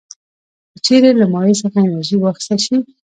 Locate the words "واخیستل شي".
2.19-2.77